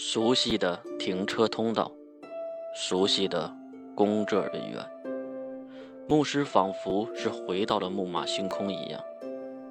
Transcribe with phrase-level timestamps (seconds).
[0.00, 1.90] 熟悉的停车通道，
[2.72, 3.52] 熟悉的
[3.96, 4.88] 工作人员，
[6.08, 9.02] 牧师仿佛是回到了木马星空一样，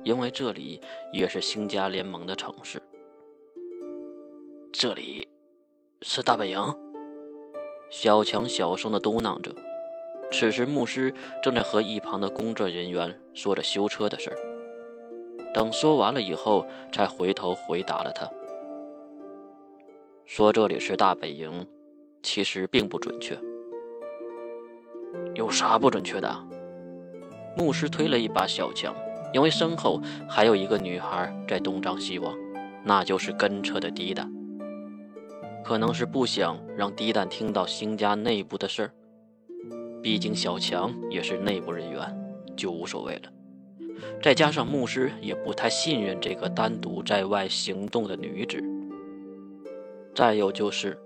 [0.04, 0.82] 因为这里
[1.14, 2.82] 也是星家联盟的城市。
[4.74, 5.26] 这里
[6.02, 6.60] 是大本营。
[7.90, 9.56] 小强小声的嘟囔着。
[10.30, 14.30] 此时，牧师正在和一旁的工作人员说着修车的事。
[15.54, 18.30] 等说完了以后，才回头回答了他。
[20.28, 21.66] 说这里是大本营，
[22.22, 23.40] 其实并不准确。
[25.34, 26.30] 有啥不准确的？
[27.56, 28.94] 牧师推了一把小强，
[29.34, 32.36] 因为身后还有一个女孩在东张西望，
[32.84, 34.30] 那就是跟车的低蛋。
[35.64, 38.92] 可能是不想让低蛋听到星家内部的事儿，
[40.04, 42.02] 毕竟小强也是内部人员，
[42.58, 43.32] 就无所谓了。
[44.22, 48.62] 再加上牧师也不太信任这个单独在外行动的女子。
[50.18, 50.98] 再有就是，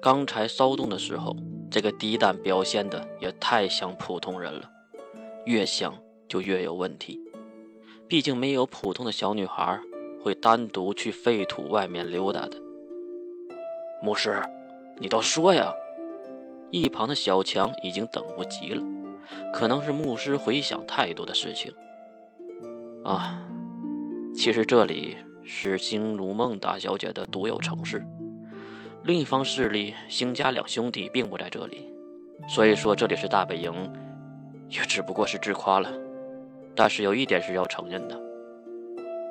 [0.00, 1.36] 刚才骚动的时候，
[1.70, 4.70] 这个低蛋表现的也太像普通人了，
[5.44, 5.94] 越像
[6.26, 7.20] 就越有问题。
[8.08, 9.78] 毕竟没有普通的小女孩
[10.24, 12.56] 会单独去废土外面溜达的。
[14.02, 14.42] 牧师，
[14.96, 15.74] 你倒说呀！
[16.70, 18.82] 一旁的小强已经等不及了，
[19.52, 21.74] 可能是牧师回想太多的事情。
[23.04, 23.46] 啊，
[24.34, 28.02] 其实这里是星如梦大小姐的独有城市。
[29.02, 31.90] 另一方势力星家两兄弟并不在这里，
[32.46, 33.72] 所以说这里是大本营，
[34.68, 35.90] 也只不过是自夸了。
[36.74, 38.20] 但是有一点是要承认的，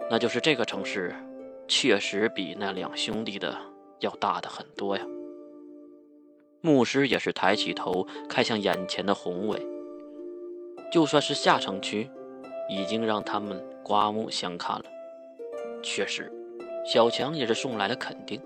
[0.09, 1.13] 那就是这个城市
[1.67, 3.55] 确实比那两兄弟的
[3.99, 5.05] 要大的很多呀。
[6.61, 9.65] 牧师也是抬起头看向眼前的宏伟，
[10.91, 12.09] 就算是下城区，
[12.67, 14.85] 已经让他们刮目相看了。
[15.83, 16.31] 确实，
[16.85, 18.41] 小强也是送来了肯定。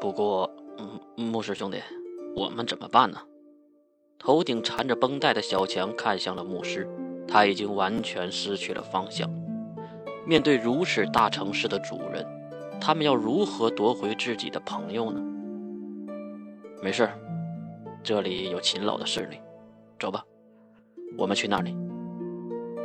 [0.00, 1.82] 不过，嗯，牧师兄弟，
[2.34, 3.18] 我们怎么办呢？
[4.18, 6.88] 头顶缠着绷带的小强看向了牧师，
[7.26, 9.30] 他已经完全失去了方向。
[10.26, 12.26] 面对如此大城市的主人，
[12.80, 15.20] 他们要如何夺回自己的朋友呢？
[16.82, 17.08] 没事，
[18.02, 19.38] 这里有秦老的势力，
[19.98, 20.24] 走吧，
[21.16, 21.74] 我们去那里。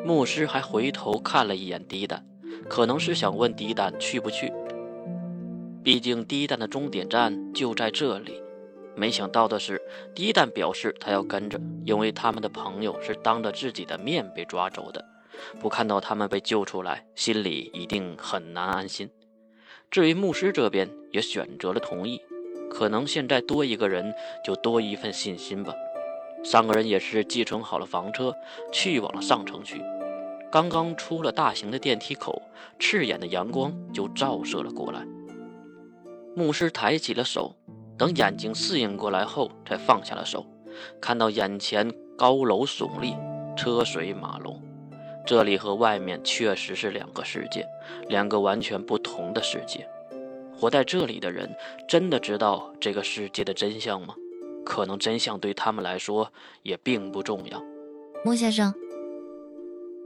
[0.06, 2.26] 牧师还回头看了一眼低蛋，
[2.70, 4.52] 可能是想问低蛋去不去。
[5.84, 8.40] 毕竟低蛋的终点站就在这里，
[8.96, 9.82] 没想到的是，
[10.14, 15.04] 低蛋表示他要跟着，因为他们的朋友是当着自己的面被抓走的，
[15.60, 19.10] 不看到他们被救出来，心里一定很难安心。
[19.90, 22.22] 至于牧师这边也选择了同意，
[22.70, 24.14] 可能现在多一个人
[24.46, 25.74] 就多一份信心吧。
[26.44, 28.36] 三个人也是继承好了房车，
[28.72, 29.82] 去往了上城区。
[30.52, 32.42] 刚刚出了大型的电梯口，
[32.80, 35.06] 刺眼的阳光就照射了过来。
[36.36, 37.56] 牧师抬起了手，
[37.98, 40.46] 等眼睛适应过来后，才放下了手。
[41.02, 43.16] 看到眼前高楼耸立，
[43.58, 44.62] 车水马龙，
[45.26, 47.68] 这里和外面确实是两个世界，
[48.08, 49.88] 两个完全不同的世界。
[50.56, 51.54] 活在这里的人
[51.88, 54.16] 真的知道这个世界的真相吗？
[54.64, 56.32] 可能真相对他们来说
[56.62, 57.62] 也并不重要。
[58.24, 58.74] 穆先生，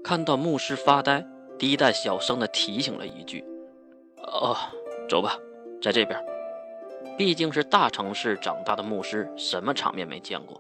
[0.04, 1.28] 看到牧师发呆，
[1.60, 3.44] 低蛋小声的提醒了一句
[4.24, 4.56] ：“哦，
[5.08, 5.38] 走吧。”
[5.86, 6.20] 在这边，
[7.16, 10.60] 毕竟是大城市长大的牧师，什么场面没见过？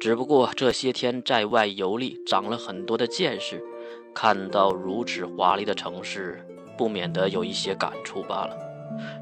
[0.00, 3.62] 只不过这些天在外游历，长了很多的见识，
[4.12, 6.44] 看到如此华丽的城市，
[6.76, 8.58] 不免得有一些感触罢了。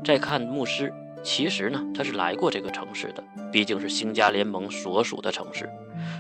[0.02, 0.90] 再看牧师，
[1.22, 3.22] 其实呢，他是来过这个城市的，
[3.52, 5.68] 毕竟是星家联盟所属的城市，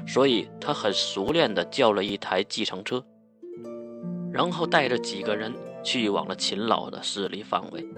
[0.06, 3.02] 所以他很熟练地叫了一台计程车，
[4.30, 7.88] 然后带着几个人去往了秦老的势力范围。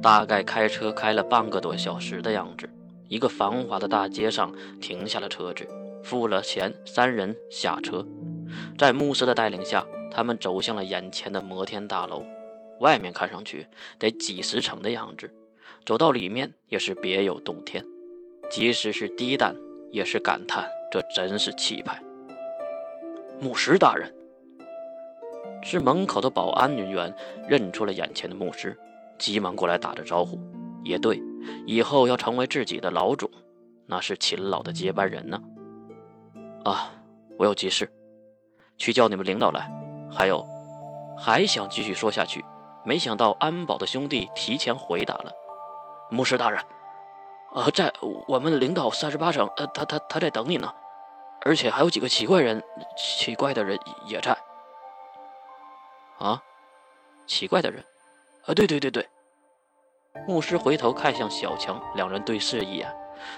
[0.00, 2.68] 大概开车开了半个多小时的样子，
[3.08, 5.66] 一个繁华的大街上停下了车子，
[6.04, 8.06] 付了钱，三人下车，
[8.78, 12.24] 在牧师的带领下，他们走向了眼前的摩天大楼。
[12.80, 13.66] 外面看上去
[13.98, 15.28] 得几十层的样子，
[15.84, 17.84] 走到里面也是别有洞天，
[18.48, 19.56] 即使是低蛋
[19.90, 22.00] 也是感叹：这真是气派。
[23.40, 24.14] 牧师大人，
[25.60, 27.12] 是门口的保安人员
[27.48, 28.76] 认出了眼前的牧师。
[29.18, 30.38] 急忙过来打着招呼，
[30.84, 31.22] 也对，
[31.66, 33.30] 以后要成为自己的老总，
[33.86, 35.40] 那是秦老的接班人呢。
[36.64, 36.90] 啊，
[37.38, 37.90] 我有急事，
[38.76, 39.70] 去叫你们领导来。
[40.10, 40.46] 还有，
[41.18, 42.44] 还想继续说下去，
[42.84, 45.32] 没想到安保的兄弟提前回答了。
[46.10, 46.62] 牧师大人，
[47.52, 47.92] 呃，在
[48.26, 50.72] 我们领导三十八省，呃，他他他在等你呢，
[51.42, 52.62] 而且还有几个奇怪人，
[52.96, 54.36] 奇怪的人也在。
[56.18, 56.42] 啊，
[57.26, 57.84] 奇怪的人。
[58.48, 59.06] 啊，对对对对，
[60.26, 62.90] 牧师回头看向小强，两人对视一眼，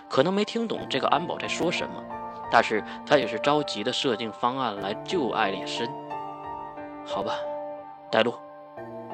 [0.08, 2.00] 可能没听懂这个安保在说什么，
[2.48, 5.90] 但是他也是着急的设定方案来救艾丽森。
[7.04, 7.34] 好吧，
[8.08, 8.32] 带路。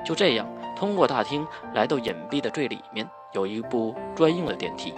[0.04, 0.46] 就这样，
[0.76, 4.94] 通过大厅来到隐蔽的最里面，有一部专用的电梯。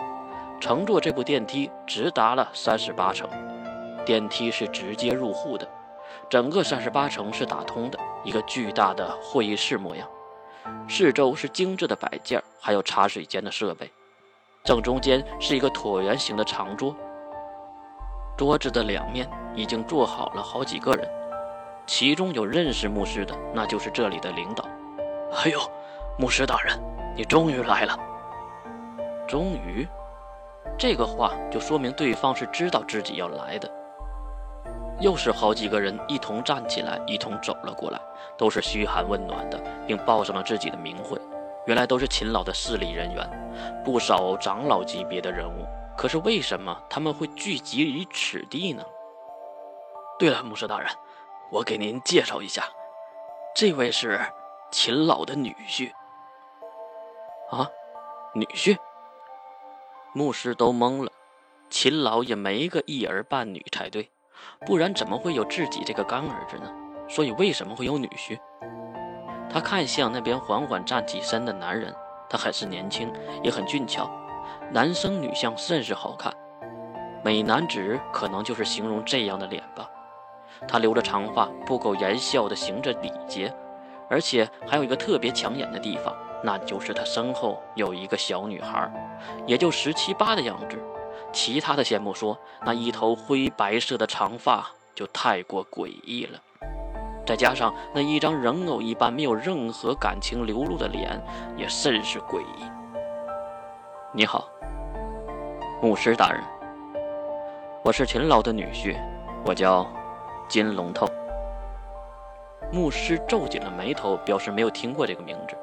[0.59, 3.31] 乘坐这部电梯直达了三十八层，
[4.05, 5.69] 电梯是直接入户的，
[6.29, 10.09] 整个三十八层是打通的，一个巨大的会议室模样。
[10.89, 13.91] 四周是精致的摆件，还有茶水间的设备。
[14.65, 16.95] 正中间是一个椭圆形的长桌，
[18.37, 21.09] 桌子的两面已经坐好了好几个人，
[21.87, 24.65] 其中有认识牧师的，那就是这里的领导。
[25.33, 25.61] 哎呦，
[26.19, 26.79] 牧师大人，
[27.17, 27.99] 你终于来了！
[29.27, 29.87] 终于。
[30.77, 33.71] 这个话就说明对方是知道自己要来的。
[35.01, 38.01] 又是好几个人一同站起来，一同走了过来，
[38.37, 41.17] 都是嘘寒问暖的，并报上了自己的名讳。
[41.67, 45.67] 原来都是秦老的势力人员，不少长老级别的人物。
[45.97, 48.85] 可是为什么他们会聚集于此地呢？
[50.19, 50.89] 对了，牧师大人，
[51.51, 52.65] 我给您介绍一下，
[53.55, 54.21] 这位是
[54.73, 55.93] 秦老的女婿。
[57.51, 57.69] 啊，
[58.35, 58.77] 女婿？
[60.13, 61.13] 牧师都懵了，
[61.69, 64.11] 秦老也没个一儿半女才对，
[64.67, 66.71] 不然怎么会有自己这个干儿子呢？
[67.09, 68.39] 所以为什么会有女婿？
[69.51, 71.95] 他看向那边缓缓站起身的男人，
[72.29, 73.11] 他很是年轻，
[73.43, 74.11] 也很俊俏，
[74.71, 76.33] 男生女相甚是好看，
[77.25, 79.89] 美男子可能就是形容这样的脸吧。
[80.67, 83.55] 他留着长发，不苟言笑的行着礼节，
[84.11, 86.15] 而且还有一个特别抢眼的地方。
[86.41, 88.89] 那就是他身后有一个小女孩，
[89.45, 90.79] 也就十七八的样子。
[91.33, 96.41] 其他的先不说，那一头灰白色的长发就太过诡异了。
[97.27, 101.21] 再加上那一张人偶一般没有任何感情流露的脸，
[101.57, 102.65] 也甚是诡异。
[104.13, 104.49] 你好，
[105.83, 106.43] 牧师大人，
[107.85, 108.97] 我是秦老的女婿，
[109.45, 109.87] 我叫
[110.49, 111.07] 金龙头。
[112.73, 115.57] 牧师皱紧了眉头，表示没有听过这个名字。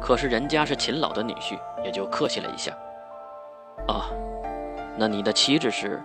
[0.00, 2.70] 可是人家是秦老的女婿，也就客气了一下。
[3.88, 4.06] 啊，
[4.96, 6.02] 那你的妻子是？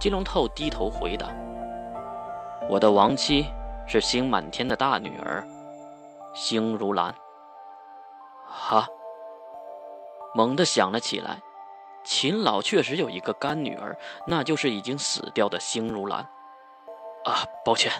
[0.00, 1.28] 金龙透低头回答
[2.70, 3.46] ：“我的亡妻
[3.86, 5.44] 是星满天的大女儿，
[6.34, 7.14] 星如兰。”
[8.46, 8.86] 哈，
[10.34, 11.40] 猛地想了起来，
[12.04, 13.96] 秦老确实有一个干女儿，
[14.26, 16.20] 那就是已经死掉的星如兰。
[17.24, 17.92] 啊，抱歉，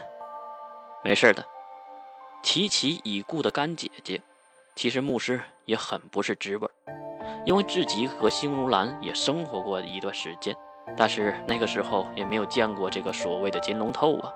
[1.03, 1.45] 没事的，
[2.43, 4.23] 提起已故的干姐姐。
[4.77, 6.71] 其实牧师也很不是滋味，
[7.49, 10.55] 因为志吉和星如兰也生活过一段时间，
[10.95, 14.31] 但是那个时候也没有见过这个所谓的金龙透啊。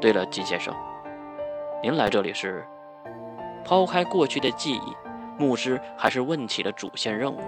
[0.00, 0.72] 对了，金先生，
[1.82, 2.64] 您来这里是？
[3.64, 4.96] 抛开过去的记忆，
[5.36, 7.40] 牧师还是问起了主线任务。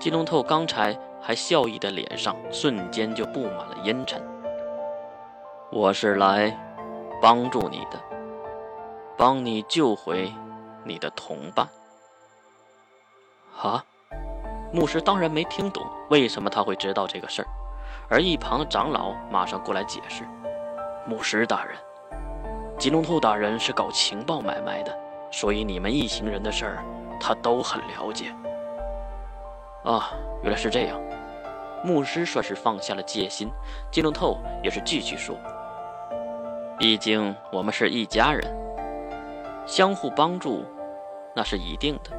[0.00, 4.18] 金龙透刚才还笑意的脸上瞬间就布满了阴沉。
[5.70, 6.58] 我是来
[7.20, 8.00] 帮助你的。
[9.14, 10.32] 帮你救回
[10.84, 11.68] 你的同伴。
[13.60, 13.84] 啊，
[14.72, 17.48] 牧师当然没听懂为什么他会知道这个事儿，
[18.08, 20.24] 而一旁的长老马上过来解释
[21.06, 21.76] ：“牧师大人，
[22.78, 24.96] 金龙头大人是搞情报买卖的，
[25.30, 26.84] 所以你们一行人的事儿
[27.20, 28.34] 他都很了解。”
[29.84, 30.10] 啊，
[30.42, 31.00] 原来是这样。
[31.84, 33.50] 牧师算是放下了戒心，
[33.90, 35.36] 金龙头也是继续说
[36.78, 38.42] ：“毕竟我们是一家人。”
[39.66, 40.64] 相互帮助，
[41.34, 42.10] 那是一定的。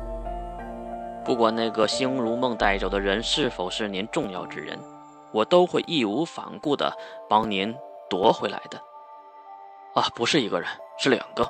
[1.26, 4.78] 不管那个星如梦带走的人是否是您重要之人，
[5.32, 6.98] 我都会义无反顾的
[7.30, 7.76] 帮您
[8.10, 8.82] 夺回来的。
[9.96, 11.50] 啊，不是一个人，是两个。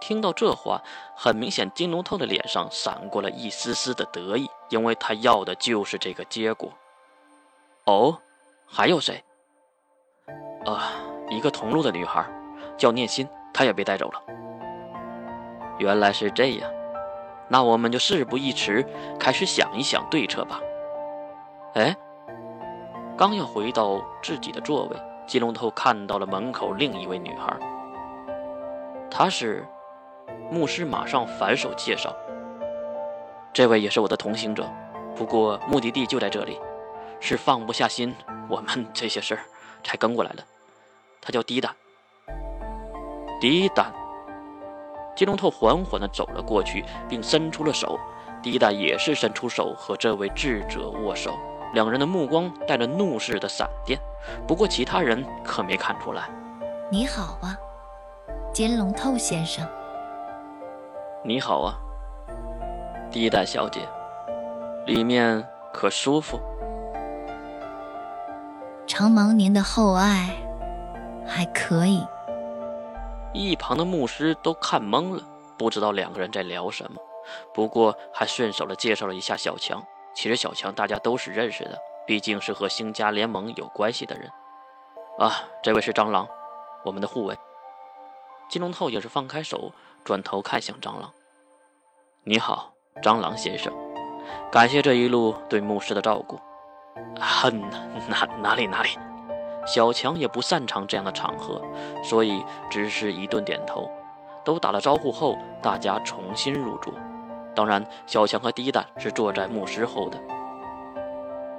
[0.00, 0.82] 听到这话，
[1.14, 6.70] 很明显，金龙头的脸上闪过了一丝丝的得意，因为他要的就是这个结果。
[7.84, 8.18] 哦，
[8.66, 9.22] 还有谁？
[10.64, 10.92] 啊，
[11.30, 12.24] 一个同路的女孩，
[12.76, 14.22] 叫念心，她也被带走了。
[15.78, 16.70] 原来是这样，
[17.52, 18.82] 那我们就事不宜迟，
[19.20, 20.58] 开始想一想对策吧。
[21.74, 21.94] 哎，
[23.14, 27.54] 刚要回到自己的座位，金龙头看到了门口另一位女孩，
[29.10, 29.66] 她是
[30.50, 32.10] 牧师，马上反手介绍
[33.52, 34.66] ：“这位也是我的同行者，
[35.14, 36.58] 不过目的地就在这里，
[37.20, 38.14] 是放不下心
[38.48, 39.42] 我们这些事儿
[39.84, 40.42] 才跟过来的。
[41.20, 41.76] 他叫滴答。
[43.42, 43.92] 滴答。
[45.14, 47.98] 金龙头缓缓地走了过去，并伸出了手。
[48.42, 51.32] 迪达也是伸出手和这位智者握手，
[51.74, 53.98] 两人的目光带着怒视的闪电。
[54.48, 56.28] 不过其他人可没看出来。
[56.90, 57.56] 你好啊，
[58.52, 59.64] 金龙头先生。
[61.24, 61.74] 你好啊，
[63.10, 63.80] 第一代小姐，
[64.86, 66.40] 里面可舒服？
[68.88, 70.30] 承蒙您的厚爱，
[71.24, 72.04] 还可以。
[73.32, 75.22] 一旁的牧师都看懵了，
[75.58, 77.00] 不知道两个人在聊什么。
[77.54, 79.82] 不过还顺手的介绍了一下小强。
[80.14, 84.30] 其实小强大家都是认识的，毕竟是和星家联盟有关系的人。
[85.18, 86.28] 啊，这位是蟑螂，
[86.84, 87.34] 我们的护卫。
[88.50, 89.72] 金龙头也是放开手，
[90.04, 91.10] 转头看向蟑螂。
[92.24, 93.72] 你好，蟑螂先生，
[94.50, 96.38] 感谢这一路对牧师的照顾。
[97.18, 97.60] 哼，
[98.08, 98.90] 哪哪里哪里。
[99.66, 101.62] 小强也不擅长这样的场合，
[102.02, 103.90] 所以只是一顿点头。
[104.44, 106.92] 都打了招呼后，大家重新入座。
[107.54, 110.18] 当然，小强和第一蛋是坐在牧师后的。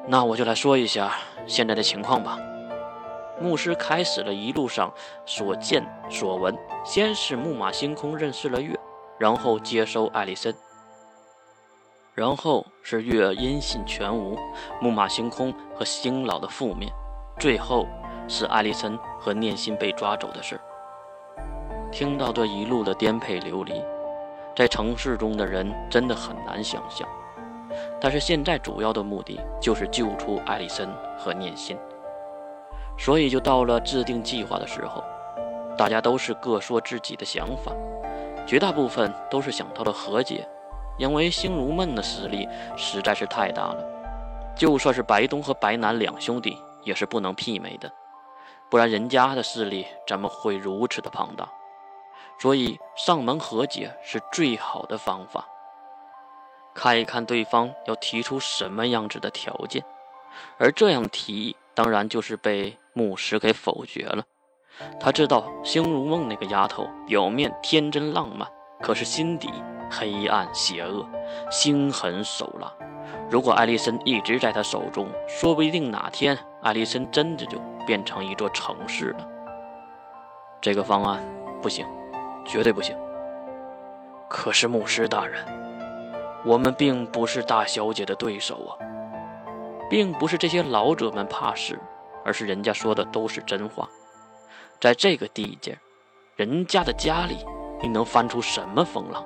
[0.06, 1.14] 那我就来说一下
[1.48, 2.38] 现在的情况吧。
[3.40, 4.94] 牧师开始了一路上
[5.26, 6.58] 所见所闻。
[6.84, 8.78] 先是木马星空认识了月，
[9.18, 10.54] 然后接收艾丽森，
[12.14, 14.38] 然后是月音信全无，
[14.82, 16.92] 木马星空和星老的覆灭，
[17.44, 17.86] 最后
[18.26, 20.58] 是艾丽森和念心被抓走的事。
[21.92, 23.84] 听到这一路的颠沛流离。
[24.56, 27.06] 在城市中的人真的很难想象，
[28.00, 31.78] 但是现在主要的目的就是救出艾丽森和念心，
[32.98, 35.04] 所以就到了制定计划的时候，
[35.78, 37.74] 大家都是各说自己的想法，
[38.48, 40.48] 绝大部分都是想到了和解，
[40.98, 42.48] 因为星如梦的实力
[42.78, 43.84] 实在是太大了，
[44.56, 47.92] 就算是白东和白南两兄弟也是不能媲美的，
[48.70, 51.50] 不然人家的势力怎么会如此的庞大？
[52.40, 55.48] 所以上门和解是最好的方法。
[56.74, 59.84] 看一看对方要提出什么样子的条件，
[60.58, 64.26] 而这样提议当然就是被牧师给否决了。
[65.00, 68.50] 他知道星如梦那个丫头表面天真浪漫，
[68.82, 69.48] 可是心底
[69.92, 71.08] 黑暗邪恶，
[71.52, 72.74] 心狠手辣。
[73.30, 79.28] 如果艾丽森一直在他手中，说不定哪天艾丽森真的就变成一座城市了。
[80.62, 81.24] 这个方案
[81.62, 81.86] 不行。
[82.46, 82.94] 绝对不行。
[84.30, 85.46] 可是牧师大人，
[86.44, 88.72] 我们并不是大小姐的对手啊，
[89.90, 91.80] 并不是这些老者们怕事，
[92.26, 93.88] 而是人家说的都是真话。
[94.82, 95.80] 在这个地界，
[96.36, 97.38] 人家的家里，
[97.82, 99.26] 你能翻出什么风浪？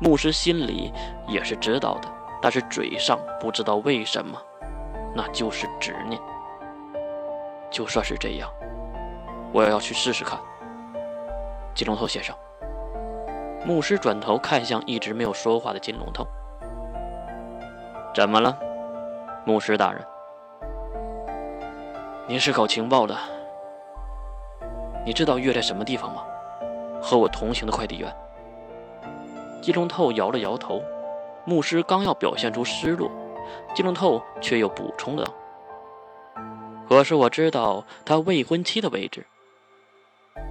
[0.00, 0.94] 牧师心里
[1.28, 2.08] 也是知道的，
[2.40, 4.40] 但是嘴上不知道为什么，
[5.14, 6.18] 那就是执念。
[7.74, 8.48] 就算是这样，
[9.52, 10.38] 我也要去试试看。
[11.74, 12.32] 金龙头先生，
[13.66, 16.24] 牧师转头看向一直没有说话的金龙头。
[18.14, 18.56] 怎么了，
[19.44, 20.00] 牧师大人？
[22.28, 23.18] 您是搞情报的，
[25.04, 26.22] 你知道月在什么地方吗？
[27.02, 28.14] 和我同行的快递员。
[29.60, 30.80] 金龙头摇了摇头。
[31.44, 33.10] 牧师刚要表现出失落，
[33.74, 35.28] 金龙头却又补充了
[36.88, 39.26] ：“可是我知道他未婚妻的位置，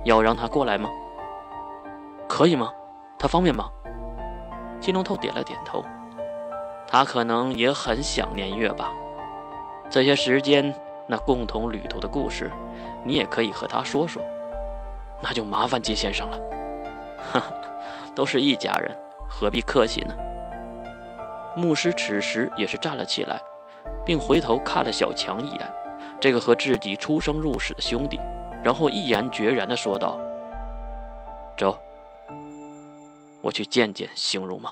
[0.04, 0.90] 要让他过来吗？”
[2.28, 2.72] 可以吗？
[3.20, 3.70] 他方便吗？
[4.80, 5.84] 金龙头点了点头。
[6.88, 8.92] 他可能也很想念月吧。
[9.90, 10.74] 这些时间，
[11.08, 12.52] 那共同旅途的故事，
[13.04, 14.22] 你也可以和他说说。
[15.22, 16.38] 那就麻烦金先生了。
[17.32, 17.54] 哈哈，
[18.14, 18.96] 都是一家人，
[19.30, 20.14] 何必客气呢？
[21.56, 23.40] 牧师此时也是站了起来，
[24.04, 25.74] 并回头看了小强一眼，
[26.24, 28.18] 这个和自己出生入死的兄弟，
[28.64, 30.18] 然后毅然决然地说道
[31.60, 31.78] ：“走。”
[33.44, 34.72] 我去见见形容吗？